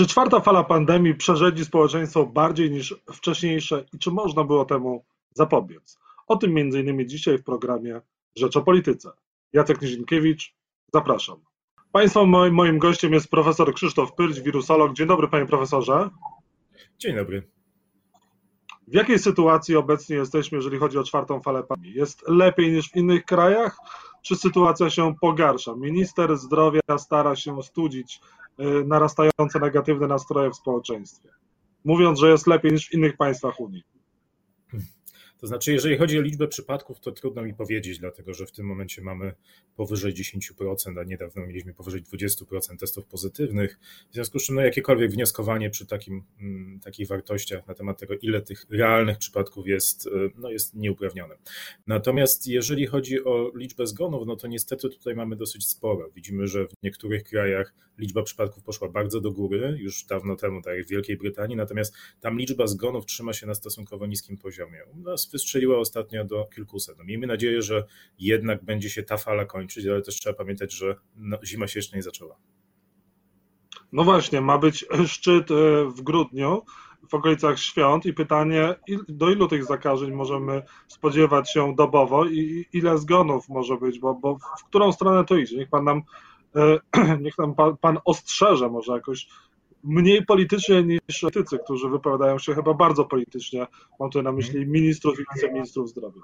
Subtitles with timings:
[0.00, 5.98] Czy czwarta fala pandemii przerzedzi społeczeństwo bardziej niż wcześniejsze i czy można było temu zapobiec?
[6.26, 7.08] O tym m.in.
[7.08, 8.00] dzisiaj w programie
[8.36, 9.10] Rzecz o Polityce.
[9.52, 10.54] Jacek Nizinkiewicz,
[10.94, 11.36] zapraszam.
[11.92, 14.92] Państwa moim, moim gościem jest profesor Krzysztof Pyrć, wirusolog.
[14.92, 16.10] Dzień dobry, panie profesorze.
[16.98, 17.48] Dzień dobry.
[18.88, 21.96] W jakiej sytuacji obecnie jesteśmy, jeżeli chodzi o czwartą falę pandemii?
[21.96, 23.76] Jest lepiej niż w innych krajach,
[24.22, 25.74] czy sytuacja się pogarsza?
[25.76, 28.20] Minister zdrowia stara się studzić
[28.86, 31.28] narastające negatywne nastroje w społeczeństwie,
[31.84, 33.82] mówiąc, że jest lepiej niż w innych państwach Unii.
[35.40, 38.66] To znaczy, jeżeli chodzi o liczbę przypadków, to trudno mi powiedzieć, dlatego że w tym
[38.66, 39.32] momencie mamy
[39.76, 43.78] powyżej 10%, a niedawno mieliśmy powyżej 20% testów pozytywnych.
[44.10, 48.14] W związku z czym no, jakiekolwiek wnioskowanie przy takim, mm, takich wartościach na temat tego,
[48.22, 51.36] ile tych realnych przypadków jest, e, no, jest nieuprawnione.
[51.86, 56.10] Natomiast jeżeli chodzi o liczbę zgonów, no to niestety tutaj mamy dosyć sporo.
[56.10, 60.76] Widzimy, że w niektórych krajach liczba przypadków poszła bardzo do góry, już dawno temu, tak
[60.76, 64.84] jak w Wielkiej Brytanii, natomiast tam liczba zgonów trzyma się na stosunkowo niskim poziomie.
[64.84, 66.98] U nas wystrzeliła ostatnio do kilkuset.
[66.98, 67.84] No, miejmy nadzieję, że
[68.18, 71.96] jednak będzie się ta fala kończyć, ale też trzeba pamiętać, że no, zima się jeszcze
[71.96, 72.36] nie zaczęła.
[73.92, 76.62] No właśnie, ma być szczyt e, w grudniu
[77.08, 78.74] w okolicach świąt i pytanie,
[79.08, 84.38] do ilu tych zakażeń możemy spodziewać się dobowo i ile zgonów może być, bo, bo
[84.58, 85.56] w którą stronę to idzie?
[85.56, 86.02] Niech pan nam,
[86.56, 86.78] e,
[87.24, 89.28] niech nam pan, pan ostrzeże może jakoś
[89.84, 93.66] mniej politycznie niż politycy, którzy wypowiadają się chyba bardzo politycznie.
[94.00, 96.20] Mam tutaj na myśli ministrów i wiceministrów zdrowia.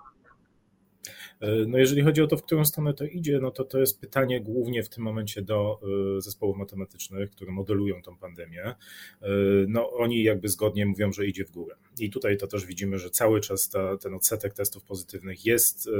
[1.40, 4.00] E, no jeżeli chodzi o to, w którą stronę to idzie, no to to jest
[4.00, 5.80] pytanie głównie w tym momencie do
[6.16, 8.64] e, zespołów matematycznych, które modelują tą pandemię.
[8.64, 8.74] E,
[9.68, 11.76] no oni jakby zgodnie mówią, że idzie w górę.
[11.98, 15.90] I tutaj to też widzimy, że cały czas ta, ten odsetek testów pozytywnych jest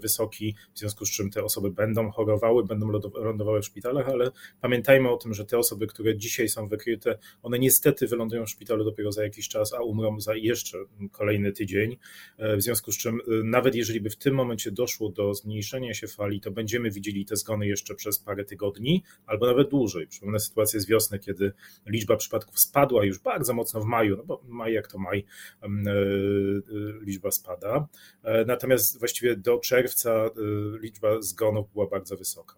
[0.00, 5.10] wysoki, w związku z czym te osoby będą chorowały, będą lądowały w szpitalach, ale pamiętajmy
[5.10, 9.12] o tym, że te osoby, które dzisiaj są wykryte, one niestety wylądują w szpitalu dopiero
[9.12, 10.78] za jakiś czas, a umrą za jeszcze
[11.12, 11.96] kolejny tydzień.
[12.38, 16.08] W związku z czym nawet jeżeli by w tym momencie do doszło do zmniejszenia się
[16.08, 20.06] fali, to będziemy widzieli te zgony jeszcze przez parę tygodni albo nawet dłużej.
[20.06, 21.52] Przypomnę sytuację z wiosny, kiedy
[21.86, 25.24] liczba przypadków spadła już bardzo mocno w maju, no bo maj jak to maj,
[25.62, 25.70] e, e,
[27.00, 27.88] liczba spada.
[28.22, 30.30] E, natomiast właściwie do czerwca
[30.80, 32.54] liczba zgonów była bardzo wysoka.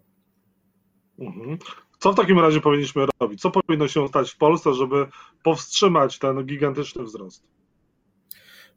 [1.19, 1.59] Mhm.
[1.99, 3.41] Co w takim razie powinniśmy robić?
[3.41, 5.07] Co powinno się stać w Polsce, żeby
[5.43, 7.56] powstrzymać ten gigantyczny wzrost?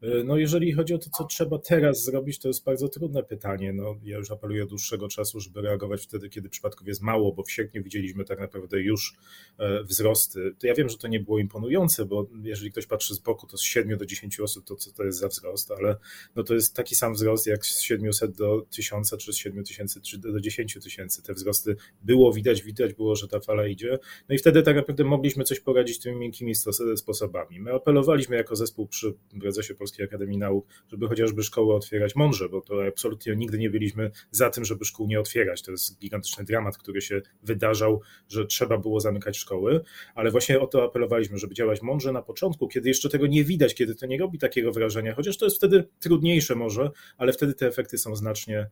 [0.01, 3.73] E, no jeżeli chodzi o to, co trzeba teraz zrobić, to jest bardzo trudne pytanie.
[3.73, 7.43] No, ja już apeluję od dłuższego czasu, żeby reagować wtedy, kiedy przypadków jest mało, bo
[7.43, 9.17] w sierpniu widzieliśmy tak naprawdę już
[9.57, 10.55] e, wzrosty.
[10.59, 13.57] To ja wiem, że to nie było imponujące, bo jeżeli ktoś patrzy z boku, to
[13.57, 15.95] z 7 do 10 osób, to co to jest za wzrost, ale
[16.35, 20.01] no to jest taki sam wzrost jak z 700 do 1000, czy z 7 tysięcy,
[20.01, 21.23] czy do 10 tysięcy.
[21.23, 23.99] Te wzrosty było widać, widać było, że ta fala idzie.
[24.29, 26.53] No i wtedy tak naprawdę mogliśmy coś poradzić tymi miękkimi
[26.95, 27.59] sposobami.
[27.59, 32.49] My apelowaliśmy jako zespół przy prezesie Polskiej Polskiej Akademii Nauk, żeby chociażby szkoły otwierać mądrze,
[32.49, 35.61] bo to absolutnie nigdy nie byliśmy za tym, żeby szkół nie otwierać.
[35.61, 39.81] To jest gigantyczny dramat, który się wydarzał, że trzeba było zamykać szkoły,
[40.15, 43.75] ale właśnie o to apelowaliśmy, żeby działać mądrze na początku, kiedy jeszcze tego nie widać,
[43.75, 47.67] kiedy to nie robi takiego wrażenia, chociaż to jest wtedy trudniejsze może, ale wtedy te
[47.67, 48.69] efekty są znacznie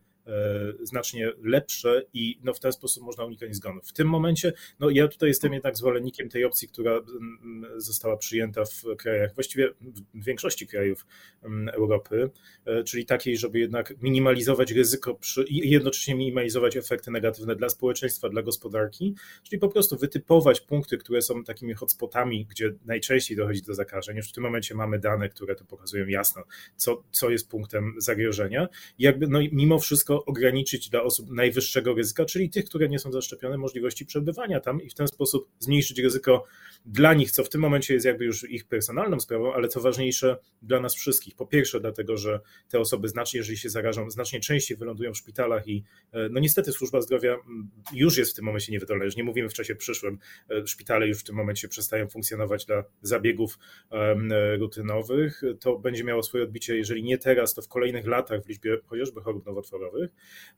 [0.82, 3.88] znacznie lepsze i no, w ten sposób można unikać zgonów.
[3.88, 8.64] W tym momencie, no ja tutaj jestem jednak zwolennikiem tej opcji, która mm, została przyjęta
[8.64, 9.68] w krajach, właściwie
[10.14, 11.06] w większości krajów
[11.42, 12.30] mm, Europy,
[12.64, 18.28] e, czyli takiej, żeby jednak minimalizować ryzyko przy, i jednocześnie minimalizować efekty negatywne dla społeczeństwa,
[18.28, 23.74] dla gospodarki, czyli po prostu wytypować punkty, które są takimi hotspotami, gdzie najczęściej dochodzi do
[23.74, 24.16] zakażeń.
[24.16, 26.42] Już w tym momencie mamy dane, które to pokazują jasno,
[26.76, 28.68] co, co jest punktem zagrożenia.
[28.98, 33.12] I jakby no, mimo wszystko ograniczyć dla osób najwyższego ryzyka, czyli tych, które nie są
[33.12, 36.44] zaszczepione, możliwości przebywania tam i w ten sposób zmniejszyć ryzyko
[36.86, 40.36] dla nich, co w tym momencie jest jakby już ich personalną sprawą, ale co ważniejsze
[40.62, 41.34] dla nas wszystkich.
[41.34, 45.68] Po pierwsze, dlatego, że te osoby znacznie, jeżeli się zarażą, znacznie częściej wylądują w szpitalach
[45.68, 47.36] i e, no niestety służba zdrowia
[47.92, 50.18] już jest w tym momencie niewydolna, już nie mówimy w czasie przyszłym,
[50.50, 53.58] e, szpitale już w tym momencie przestają funkcjonować dla zabiegów
[54.58, 58.78] rutynowych, to będzie miało swoje odbicie, jeżeli nie teraz, to w kolejnych latach w liczbie
[58.86, 60.07] chociażby chorób nowotworowych,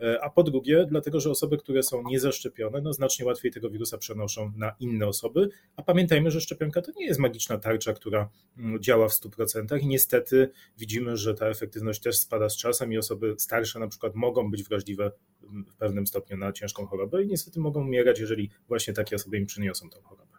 [0.00, 3.99] e, a po drugie, dlatego, że osoby, które są niezaszczepione, no znacznie łatwiej tego wirusa
[3.99, 8.82] przenoszą na inne osoby, a pamiętajmy, że szczepionka to nie jest magiczna tarcza, która mm,
[8.82, 13.35] działa w 100% i niestety widzimy, że ta efektywność też spada z czasem i osoby
[13.38, 15.12] starsze na przykład mogą być wrażliwe
[15.43, 19.38] mm, w pewnym stopniu na ciężką chorobę i niestety mogą umierać, jeżeli właśnie takie osoby
[19.38, 20.31] im przyniosą tą chorobę.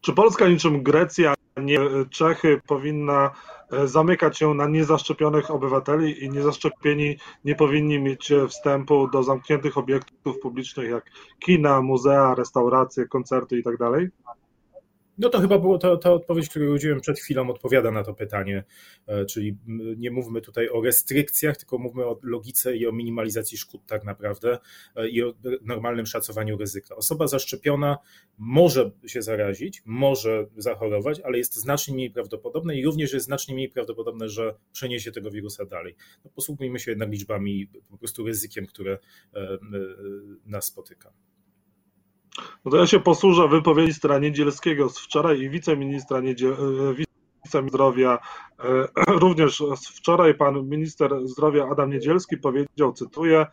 [0.00, 1.80] Czy Polska niczym Grecja, nie
[2.10, 3.30] Czechy powinna
[3.72, 10.38] e, zamykać się na niezaszczepionych obywateli i niezaszczepieni nie powinni mieć wstępu do zamkniętych obiektów
[10.38, 14.08] publicznych jak kina, muzea, restauracje, koncerty itd.?
[15.18, 18.64] No to chyba było to, ta odpowiedź, którą udzieliłem przed chwilą, odpowiada na to pytanie.
[19.06, 19.56] E, czyli
[19.96, 24.58] nie mówmy tutaj o restrykcjach, tylko mówmy o logice i o minimalizacji szkód tak naprawdę
[24.96, 26.96] e, i o normalnym szacowaniu ryzyka.
[26.96, 27.98] Osoba zaszczepiona
[28.38, 33.68] może się zarazić, może zachorować, ale jest znacznie mniej prawdopodobne i również jest znacznie mniej
[33.68, 35.96] prawdopodobne, że przeniesie tego wirusa dalej.
[36.24, 38.98] No, posługujmy się jednak liczbami, po prostu ryzykiem, które
[39.34, 39.58] e,
[40.46, 41.12] nas spotyka.
[42.64, 48.18] No to ja się posłużę wypowiedzi Niedzielskiego z wczoraj i wiceministra Niedziel, e, wiceministra zdrowia.
[48.58, 48.88] E,
[49.24, 49.62] również
[49.94, 53.46] wczoraj pan minister zdrowia Adam Niedzielski powiedział, cytuję,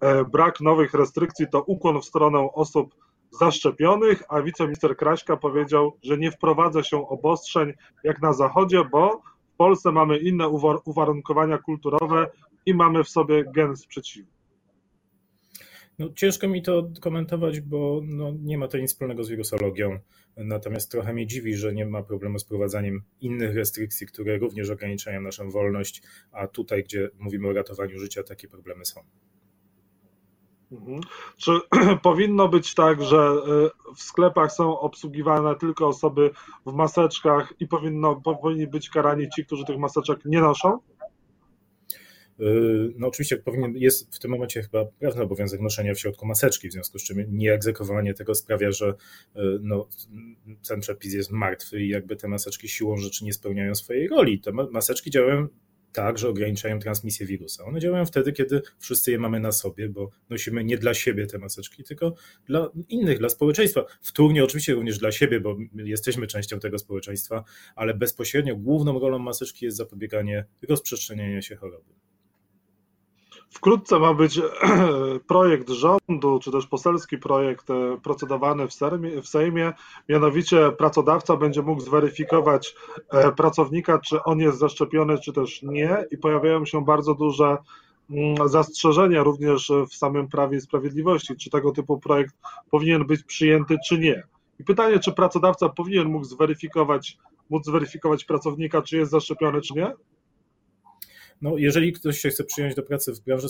[0.00, 2.94] e, brak nowych restrykcji to ukłon w stronę osób
[3.30, 7.72] zaszczepionych, a wiceminister Kraśka powiedział, że nie wprowadza się obostrzeń
[8.04, 9.22] jak na Zachodzie, bo
[9.54, 10.48] w Polsce mamy inne
[10.84, 12.30] uwarunkowania kulturowe
[12.66, 14.37] i mamy w sobie gen sprzeciwu.
[15.98, 19.98] No, ciężko mi to komentować, bo no, nie ma to nic wspólnego z wirusologią.
[20.36, 25.20] Natomiast trochę mnie dziwi, że nie ma problemu z prowadzeniem innych restrykcji, które również ograniczają
[25.20, 26.02] naszą wolność,
[26.32, 29.00] a tutaj, gdzie mówimy o ratowaniu życia, takie problemy są.
[30.72, 31.00] Mhm.
[31.36, 31.52] Czy
[32.02, 36.30] powinno być tak, że y, w sklepach są obsługiwane tylko osoby
[36.66, 40.78] w maseczkach i powinno, powinni być karani ci, którzy tych maseczek nie noszą?
[42.96, 46.72] No oczywiście powinien, jest w tym momencie chyba prawny obowiązek noszenia w środku maseczki, w
[46.72, 49.88] związku z czym nieegzekwowanie tego sprawia, że y, no,
[50.68, 54.40] ten przepis jest martwy i jakby te maseczki siłą rzeczy nie spełniają swojej roli.
[54.40, 55.48] Te maseczki działają
[55.92, 57.64] tak, że ograniczają transmisję wirusa.
[57.64, 61.38] One działają wtedy, kiedy wszyscy je mamy na sobie, bo nosimy nie dla siebie te
[61.38, 62.14] maseczki, tylko
[62.46, 63.84] dla innych, dla społeczeństwa.
[64.02, 67.44] Wtórnie oczywiście również dla siebie, bo jesteśmy częścią tego społeczeństwa,
[67.76, 71.94] ale bezpośrednio główną rolą maseczki jest zapobieganie rozprzestrzeniania się choroby.
[73.58, 74.40] Wkrótce ma być
[75.28, 79.72] projekt rządu, czy też poselski projekt e, procedowany w Sejmie, w Sejmie.
[80.08, 82.74] Mianowicie pracodawca będzie mógł zweryfikować
[83.10, 87.56] e, pracownika, czy on jest zaszczepiony, czy też nie, i pojawiają się bardzo duże
[88.10, 92.34] mm, zastrzeżenia również w samym Prawie i Sprawiedliwości, czy tego typu projekt
[92.70, 94.22] powinien być przyjęty, czy nie.
[94.60, 97.18] I pytanie, czy pracodawca powinien mógł zweryfikować,
[97.50, 99.92] móc zweryfikować pracownika, czy jest zaszczepiony, czy nie?
[101.42, 103.48] No, jeżeli ktoś się chce przyjąć do pracy w branży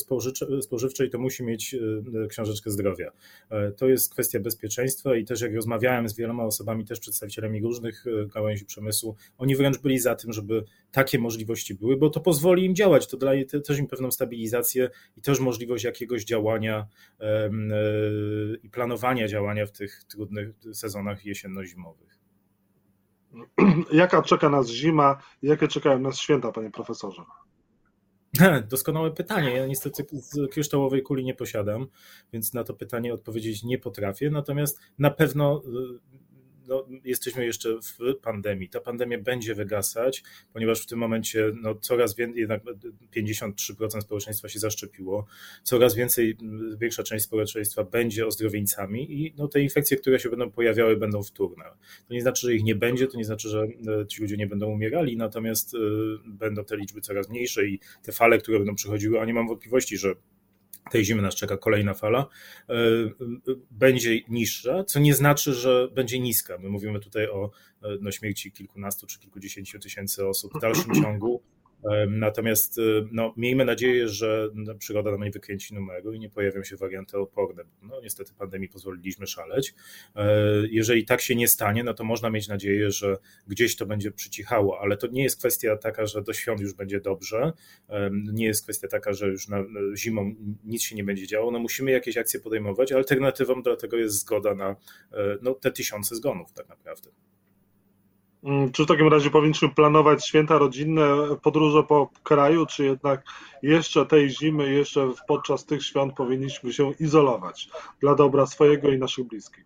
[0.61, 3.11] spożywczej, to musi mieć e, książeczkę zdrowia.
[3.51, 8.05] E, to jest kwestia bezpieczeństwa i też jak rozmawiałem z wieloma osobami, też przedstawicielami różnych
[8.07, 12.65] e, gałęzi przemysłu, oni wręcz byli za tym, żeby takie możliwości były, bo to pozwoli
[12.65, 16.87] im działać, to daje też im pewną stabilizację i też możliwość jakiegoś działania
[18.63, 22.19] i planowania działania w tych trudnych sezonach jesienno-zimowych.
[23.93, 27.23] Jaka czeka nas zima, jakie czekają nas święta, panie profesorze?
[28.71, 29.51] Doskonałe pytanie.
[29.51, 30.07] Ja niestety
[30.51, 31.87] kryształowej kuli nie posiadam,
[32.33, 34.31] więc na to pytanie odpowiedzieć nie potrafię.
[34.31, 35.63] Natomiast na pewno
[36.69, 38.69] no, jesteśmy jeszcze w pandemii.
[38.69, 40.23] Ta pandemia będzie wygasać,
[40.53, 42.63] ponieważ w tym momencie no, coraz więcej, jednak
[43.17, 45.27] 53% społeczeństwa się zaszczepiło,
[45.63, 46.37] coraz więcej,
[46.81, 51.65] większa część społeczeństwa będzie ozdrowieńcami i no, te infekcje, które się będą pojawiały, będą wtórne.
[52.09, 54.47] To nie znaczy, że ich nie będzie, to nie znaczy, że e, ci ludzie nie
[54.47, 55.79] będą umierali, natomiast y,
[56.27, 59.99] będą te liczby coraz mniejsze i te fale, które będą przychodziły, a nie mam wątpliwości,
[59.99, 60.15] że
[60.91, 62.27] tej zimy nas czeka kolejna fala,
[62.69, 62.75] e,
[63.71, 66.59] będzie niższa, co nie znaczy, że będzie niska.
[66.59, 67.51] My mówimy tutaj o
[68.01, 71.43] no, śmierci kilkunastu czy kilkudziesięciu tysięcy osób w dalszym ciągu.
[72.09, 72.81] Natomiast
[73.13, 77.65] no, miejmy nadzieję, że przyroda nam nie wykręci numeru i nie pojawią się warianty oporne.
[77.83, 79.75] No, niestety pandemii pozwoliliśmy szaleć.
[80.17, 80.27] E,
[80.71, 83.17] jeżeli tak się nie stanie, no to można mieć nadzieję, że
[83.47, 87.01] gdzieś to będzie przycichało, ale to nie jest kwestia taka, że do świąt już będzie
[87.01, 87.53] dobrze.
[88.33, 89.65] Nie jest kwestia taka, że już na,
[89.97, 91.51] zimą nic się nie będzie działo.
[91.51, 92.93] No, musimy jakieś akcje podejmować.
[92.93, 94.77] Alternatywą do tego jest zgoda na
[95.13, 97.11] e, no, te tysiące zgonów tak naprawdę.
[98.45, 101.07] Mm, czy w takim razie powinniśmy planować święta rodzinne,
[101.43, 103.25] podróże po kraju, czy jednak
[103.63, 107.69] jeszcze tej zimy, jeszcze podczas tych świąt powinniśmy się izolować
[108.01, 109.65] dla dobra swojego i naszych bliskich?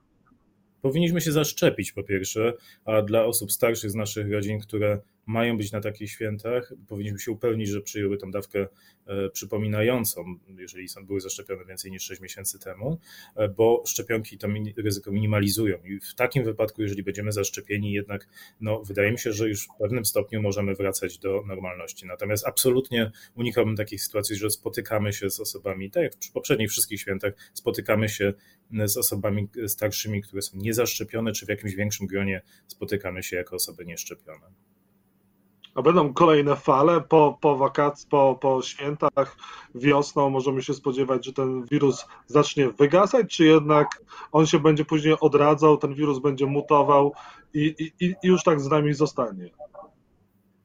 [0.82, 2.52] Powinniśmy się zaszczepić po pierwsze,
[2.84, 7.32] a dla osób starszych z naszych rodzin, które mają być na takich świętach, powinniśmy się
[7.32, 8.66] upewnić, że przyjęły tą dawkę
[9.06, 10.24] e, przypominającą,
[10.58, 12.98] jeżeli są, były zaszczepione więcej niż 6 miesięcy temu,
[13.36, 18.28] e, bo szczepionki to ryzyko minimalizują i w takim wypadku, jeżeli będziemy zaszczepieni, jednak
[18.60, 22.06] no, wydaje mi się, że już w pewnym stopniu możemy wracać do normalności.
[22.06, 27.00] Natomiast absolutnie unikałbym takich sytuacji, że spotykamy się z osobami, tak jak przy poprzednich wszystkich
[27.00, 28.32] świętach, spotykamy się
[28.84, 33.84] z osobami starszymi, które są niezaszczepione, czy w jakimś większym gronie spotykamy się jako osoby
[33.84, 34.46] nieszczepione.
[35.74, 39.36] A będą kolejne fale po, po wakacjach, po, po świętach,
[39.74, 44.02] wiosną możemy się spodziewać, że ten wirus zacznie wygasać, czy jednak
[44.32, 47.12] on się będzie później odradzał, ten wirus będzie mutował
[47.54, 49.50] i, i, i już tak z nami zostanie?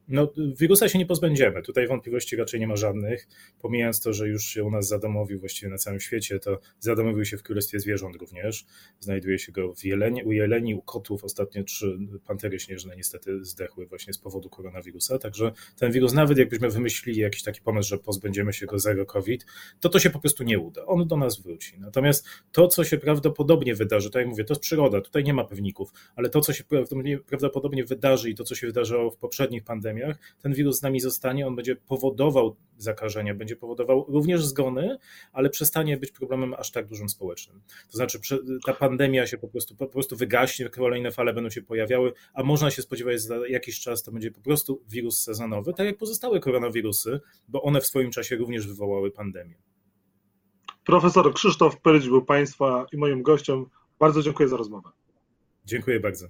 [0.08, 1.62] No, wirusa się nie pozbędziemy.
[1.62, 3.28] Tutaj wątpliwości raczej nie ma żadnych.
[3.60, 7.38] Pomijając to, że już się u nas zadomowił właściwie na całym świecie, to zadomowił się
[7.38, 8.66] w Królestwie Zwierząt również.
[9.00, 11.24] Znajduje się go w jeleni, u jeleni, u kotów.
[11.24, 15.20] Ostatnio trzy pantery śnieżne niestety zdechły właśnie z powodu koronawirusa.
[15.20, 19.46] Także ten wirus, nawet jakbyśmy wymyślili jakiś taki pomysł, że pozbędziemy się go zero COVID,
[19.80, 20.86] to to się po prostu nie uda.
[20.86, 21.80] On do nas wróci.
[21.80, 25.44] Natomiast to, co się prawdopodobnie wydarzy, tak jak mówię, to jest przyroda, tutaj nie ma
[25.44, 26.64] pewników, ale to, co się
[27.28, 31.00] prawdopodobnie wydarzy i to, co się wydarzyło w poprzednich pandemiach, pandemiach, ten wirus z nami
[31.00, 34.98] zostanie, on będzie powodował zakażenia, będzie powodował również zgony,
[35.34, 37.62] ale przestanie być problemem aż tak dużym społecznym.
[37.92, 38.20] To znaczy
[38.66, 42.72] ta pandemia się po prostu, po prostu wygaśnie, kolejne fale będą się pojawiały, a można
[42.72, 46.40] się spodziewać, że za jakiś czas to będzie po prostu wirus sezonowy, tak jak pozostałe
[46.40, 49.56] koronawirusy, bo one w swoim czasie również wywołały pandemię.
[50.86, 53.66] Profesor Krzysztof Pyryć był Państwa i moim gościem.
[54.00, 54.90] Bardzo dziękuję za rozmowę.
[55.66, 56.28] Dziękuję bardzo.